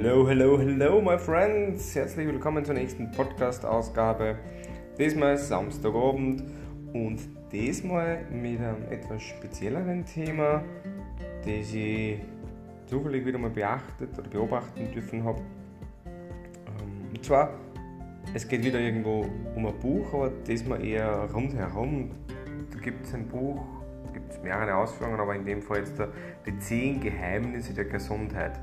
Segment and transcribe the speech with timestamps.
[0.00, 1.96] Hello, hello, hello, my friends!
[1.96, 4.36] Herzlich willkommen zur nächsten Podcast-Ausgabe.
[4.96, 6.44] Diesmal Samstagabend
[6.92, 7.18] und
[7.50, 10.62] diesmal mit einem etwas spezielleren Thema,
[11.44, 12.20] das ich
[12.86, 15.40] zufällig wieder mal beachtet oder beobachten dürfen habe.
[16.06, 17.54] Ähm, und zwar,
[18.34, 19.26] es geht wieder irgendwo
[19.56, 22.12] um ein Buch, aber diesmal eher rundherum.
[22.72, 23.64] Da gibt es ein Buch,
[24.12, 26.00] gibt es mehrere Ausführungen, aber in dem Fall jetzt
[26.46, 28.60] die 10 Geheimnisse der Gesundheit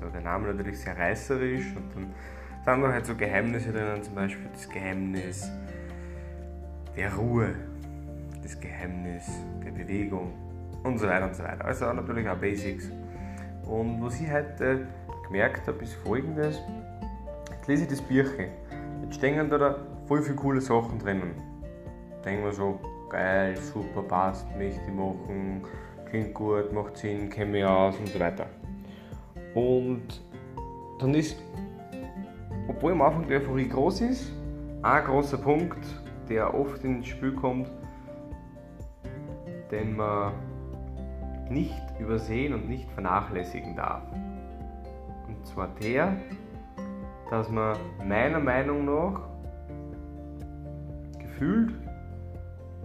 [0.00, 2.14] so der Name natürlich sehr reißerisch und dann
[2.64, 5.50] sind da halt so Geheimnisse drinnen, zum Beispiel das Geheimnis
[6.96, 7.54] der Ruhe,
[8.42, 9.30] das Geheimnis
[9.64, 10.32] der Bewegung
[10.82, 11.64] und so weiter und so weiter.
[11.64, 12.90] Also natürlich auch Basics.
[13.66, 14.86] Und was ich heute
[15.26, 16.60] gemerkt habe, ist folgendes.
[17.52, 18.48] Jetzt lese ich das Büchchen.
[19.02, 19.76] Jetzt stehen da
[20.06, 21.34] voll viele coole Sachen drinnen.
[22.24, 22.78] Denken wir so,
[23.08, 25.62] geil, super, passt, möchte ich machen,
[26.08, 28.46] klingt gut, macht Sinn, kenne mich aus und so weiter.
[29.60, 30.22] Und
[30.98, 31.36] dann ist,
[32.66, 34.32] obwohl am Anfang die Euphorie groß ist,
[34.82, 35.84] ein großer Punkt,
[36.30, 37.70] der oft ins Spiel kommt,
[39.70, 40.32] den man
[41.50, 44.02] nicht übersehen und nicht vernachlässigen darf.
[45.28, 46.16] Und zwar der,
[47.28, 47.76] dass man
[48.08, 49.20] meiner Meinung nach
[51.18, 51.74] gefühlt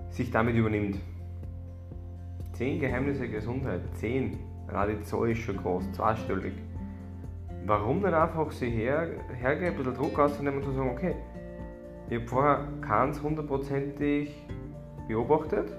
[0.09, 0.97] sich damit übernimmt.
[2.51, 4.37] Zehn Geheimnisse Gesundheit, zehn
[4.69, 6.53] Die Zahl ist schon groß, zweistellig.
[7.65, 11.15] Warum nicht einfach sich her, hergehen, ein bisschen Druck auszunehmen und zu sagen, okay,
[12.09, 14.45] ich habe vorher keins hundertprozentig
[15.07, 15.75] beobachtet.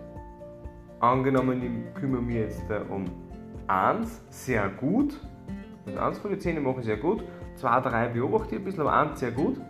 [0.98, 3.04] Angenommen, ich kümmere mich jetzt um
[3.68, 5.20] eins sehr gut,
[5.86, 7.22] also eins von den zehn mache ich sehr gut,
[7.54, 9.60] zwei, drei beobachte ich ein bisschen, aber eins sehr gut,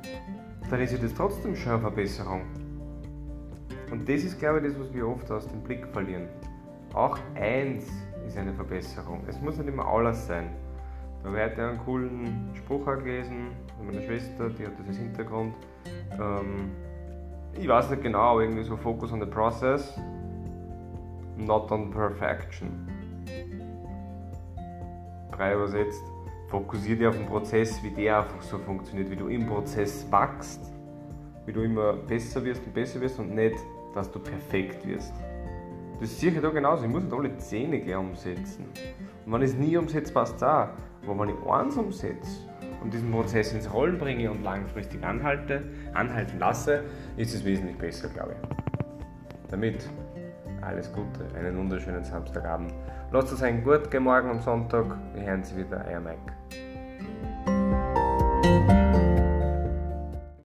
[0.71, 2.43] dann ist das trotzdem schon eine Verbesserung.
[3.91, 6.29] Und das ist, glaube ich, das, was wir oft aus dem Blick verlieren.
[6.95, 7.87] Auch eins
[8.27, 9.23] ist eine Verbesserung.
[9.27, 10.51] Es muss nicht immer alles sein.
[11.23, 14.97] Da habe ich heute einen coolen Spruch gelesen von meiner Schwester, die hat das als
[14.97, 15.55] Hintergrund.
[16.13, 16.71] Ähm,
[17.55, 19.99] ich weiß nicht genau, aber irgendwie so Focus on the process,
[21.37, 22.87] not on perfection.
[25.33, 26.03] Frei übersetzt,
[26.49, 30.73] fokussiere dich auf den Prozess, wie der einfach so funktioniert, wie du im Prozess wachst,
[31.45, 33.57] wie du immer besser wirst und besser wirst und nicht,
[33.95, 35.15] dass du perfekt wirst.
[36.01, 36.85] Das sehe ich da genauso.
[36.85, 38.67] Ich muss nicht alle Zähne gleich umsetzen.
[39.25, 40.69] Und wenn ich es nie umsetze, passt es auch.
[41.03, 42.49] Aber wenn ich eins umsetze
[42.83, 45.65] und diesen Prozess ins Rollen bringe und langfristig anhalte,
[45.95, 46.85] anhalten lasse,
[47.17, 49.51] ist es wesentlich besser, glaube ich.
[49.51, 49.89] Damit
[50.61, 52.75] alles Gute, einen wunderschönen Samstagabend.
[53.13, 54.87] Lasst es euch gut morgen und Sonntag.
[55.15, 56.33] Wir hören Sie wieder, euer Mike.